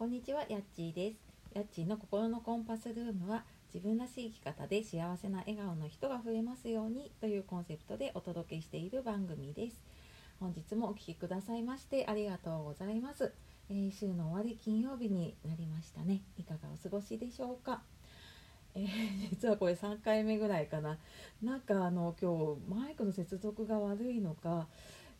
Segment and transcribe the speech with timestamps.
[0.00, 1.18] こんにちは、やっちーです。
[1.52, 9.76] やっちーの心のコンパスルームは自分らしい生き方で幸せな笑顔の人が増えますようにというコンセプトでお届けしている番組です。
[10.40, 13.34] 本日もお聴きくださいましてありがとうございます。
[13.68, 16.22] えー、週の終わり金曜日になりましたね。
[16.38, 17.82] いかがお過ごしでしょうか。
[18.74, 18.86] えー、
[19.28, 20.96] 実はこれ3回目ぐらいかな。
[21.42, 24.66] なんかあの今日マイクの接続が悪いのか。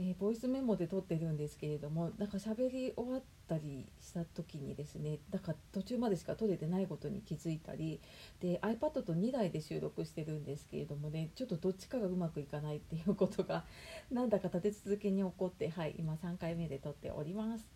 [0.00, 8.00] えー、ボイスメモで撮ってるんですけれどもなんか喋り終わったりした時にですねだから途中までしか撮れてないことに気づいたり
[8.40, 13.64] で iPad と2台で収録してるんですけれどもねちょっとどっちかがうまくいかないっていうことが
[14.12, 17.66] なんだか立て続けに起こってはい今3回目で撮っております。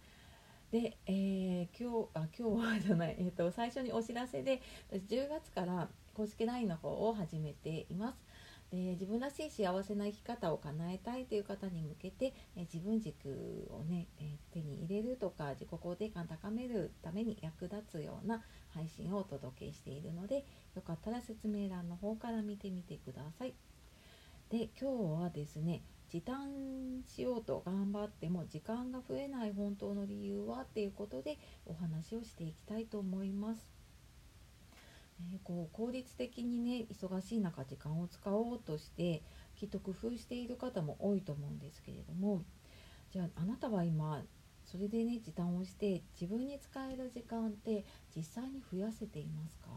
[0.71, 8.32] で、えー、今日あ今日はじゃない、えーと最初にお知らせで10月から公式 LINE の方を始めています。
[8.73, 23.55] で自分らしい幸せな生き方を叶えたいという方に向けて、え自分軸をね、え手に入れるとか自己肯定感高めるために役立つような配信をお届けしているのでよかったら説明欄の方から見てみてください。
[24.49, 33.82] で今日はですね時短しようと頑張っても時間が増えない本当の理由はっていうことでお話をしていきたいと思います。
[35.33, 39.23] えこう効率的にね忙しい中時間を使おうとして
[39.57, 42.43] きっと工夫している方も多いと思うんですけれども
[43.11, 44.23] じゃああなたは今
[44.65, 47.85] それでね時短をして自分に使える時間って
[48.17, 49.69] 実際に増やせていますか、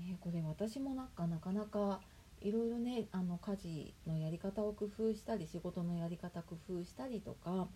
[0.00, 2.00] えー、これ私もなんかなかなか
[2.40, 7.68] いろいろねあの家事のやり方を工夫したり仕事のやり方工夫したりとか、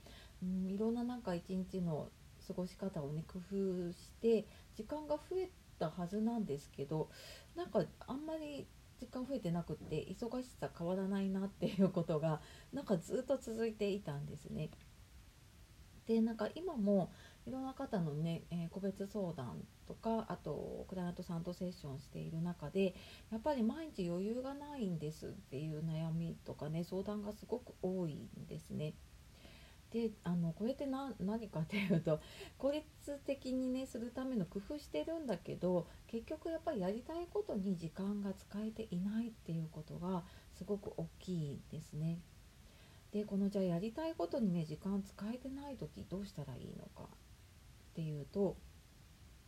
[0.44, 2.08] ん、いろんななんか一日の
[2.46, 7.10] 過ごし方をね工夫して時間が増えたはずなんですけど
[7.56, 8.66] なんかあんまり
[8.98, 12.40] 時間増えてなくって忙しさ変わらないなっていうことが
[12.72, 14.70] なんかずっと続いていたんですね。
[16.06, 17.12] でなんか今も
[17.46, 22.94] いろんな方のね、えー、個別相談とかあとクライアントさんとセッションしている中で
[23.30, 28.94] やっぱり毎日余裕がないんですっていう悩みとかね相談がすごく多いんですね。
[29.92, 32.18] であのこれって何かっていうと
[32.56, 42.20] 効率的にねするための工夫してるんだけど結局やっぱりやりたいことに時間が使えていないっていうことがすごく大きいですね。
[43.12, 47.06] でこのじゃあやりたいことにね時間使えてない時どうしたらいいのかっ
[47.92, 48.56] ていうと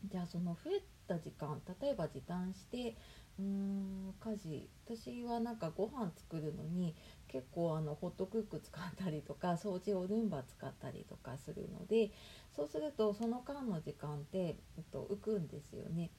[0.04, 2.97] じゃあその増えた時間例えば時短して
[3.38, 6.94] うーん家事私はなんかご飯作るのに
[7.28, 12.10] 結構あのホットクック使ったりとか掃除をルンバ使ったりとかするので
[12.54, 16.10] そうするとその間の時間って、えっと、浮くんですよね。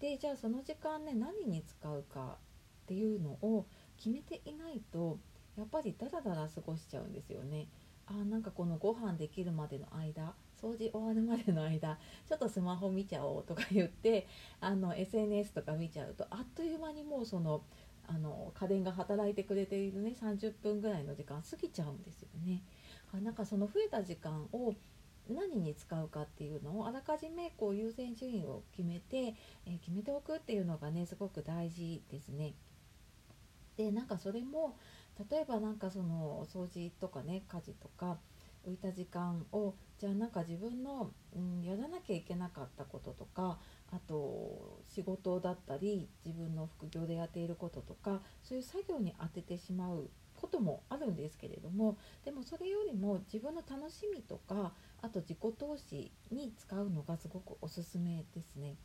[0.00, 2.36] でじゃあその時間ね何に使うか
[2.84, 3.66] っていうのを
[3.96, 5.18] 決めていないと
[5.56, 7.66] やっぱりダラダラ過ごしちゃうんですよね。
[8.06, 14.26] あなんかこのご飯できるまでの間掃除終わるまでの間 ちょっとスマホ見ちゃおうとか言って
[14.60, 17.62] あの SNS とか見ちゃうとあっという間にもうその
[18.08, 22.62] あの家電が働いてくれているね30分ぐらいの時間過ぎちゃうんですよね。
[23.12, 24.74] なんかその増えた時間を
[25.28, 29.34] 何に使うかっていうのをあらかじめこう優先順位を決めて、
[29.66, 32.54] えー、決めておくっていうのがねすごく大事ですね。
[33.76, 34.76] でなんかそれも
[35.30, 38.18] 例えばなんかその掃除とかね家事とか
[38.66, 43.58] 浮いた時間をじゃあなんか自分の、うん、やらなきゃいけなかったこととか
[43.92, 58.76] あと仕事だったり自分の副業でやっていることとかそういう作業に当ててしまうこともあるんですけれどもでもそれよりも自分の楽しみとかあと自己投資に使うのがすごくおすすめですね。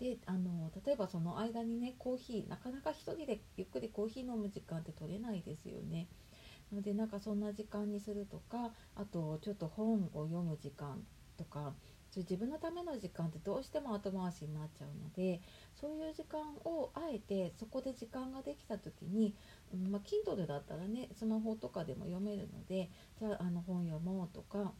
[0.00, 6.08] であの例えばその間にねコーヒーなかなか1人でゆっくりコーヒー飲む時間って取れないですよね。
[6.72, 11.02] のでなんかそんな時間にするとかあとちょっと本を読む時間
[11.36, 11.72] とか
[12.10, 15.40] そう自分のための時間ってどうしても後回しになっちゃうので
[15.74, 19.34] そういう時間をあえてそこで時間ができた時に、
[19.72, 20.00] うんまあ、
[20.30, 24.72] Kindle だったらねスマホとかでも読めるのでじゃああの本読もうとか、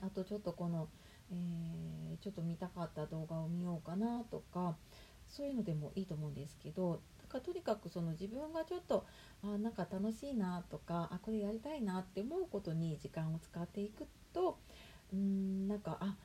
[0.00, 0.88] あとちょっとこの、
[1.30, 4.76] えー、ちょっと見たかった動画を見ようかなとか
[5.26, 9.06] そういうのでもいいと思うんですけどかとにかくその自分がちょっと
[9.42, 14.58] あなんか楽しいなとかあこれやりたいなって思うことに時間を使っていくと
[15.12, 16.16] うんなんかあ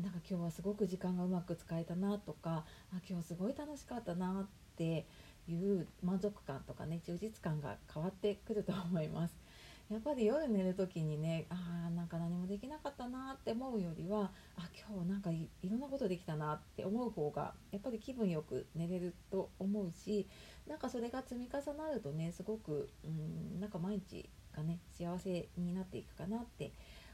[0.00, 5.06] なんか今日はすごく時間がうまく使えたなとかあ今日すごい楽しかったなって
[5.48, 9.34] いう満足感とかね充実感が変わってくると思います。
[9.90, 20.28] やっぱり夜寝る時にねあーなんか何もできなかったなって思うよりはあ今日なんかいろんなことできたなって思う方がやっぱり気分よく寝れると思うし
[20.68, 26.70] なんかそれが積み重なるとねすごくうんなんか毎日がね幸せになっていくかなって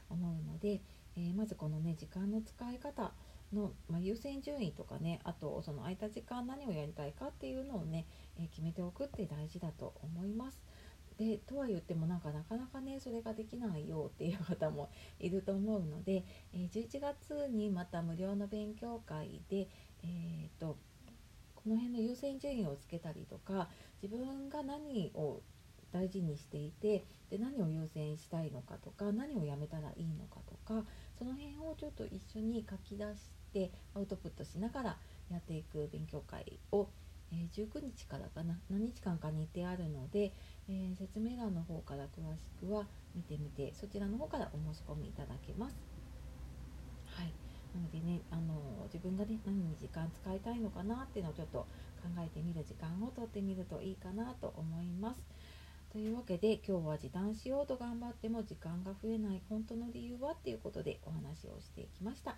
[0.09, 0.81] 思うので、
[1.15, 3.11] えー、まずこのね時間の使い方
[3.53, 8.05] の、まあ、優先順位とかねあとその空いた時間何をやりたいかっていうのをね、
[8.37, 10.61] えー、決めておくって大事だと思います。
[11.17, 16.23] でとは言ってもなんかなかなかねそれができないよっていう方もいると思うので、
[16.53, 19.67] えー、11月にまた無料の勉強会で、
[20.03, 20.77] えーと、
[21.55, 23.69] この辺の優先順位をつけたりとか
[24.01, 25.41] 自分が何を
[25.91, 30.85] 大事にしていてで何を優先したいのかとか何をやめたらいいのかとか
[31.17, 34.97] その辺をちょっと一緒に書き出してアウトプットしながら
[35.31, 36.87] やっていく勉強会を、
[37.31, 40.31] えー、19日からかな何日間か日程あるので、
[40.69, 42.85] えー、説明欄の方から詳しくは
[43.15, 45.75] 見てみてそちらの方からお申し込みいただけます。
[47.05, 47.33] はい
[47.75, 51.67] なのでね、あの自分がね何に時間使いたいのかなっていうのをちょっと考
[52.19, 55.21] えてみる時間をとってみるといいかなと思います。
[55.91, 62.35] というわけで今日は時短しようと頑張っても時間が増えない本当の理由はっていうことでお話をしてきました、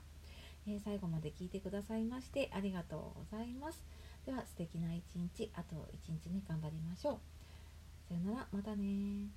[0.67, 3.83] えー、最後まで聞いてくださいましてありがとうございます
[4.25, 7.19] では素敵な一日あと一日ね頑張りましょう。
[8.07, 9.29] さよならまたね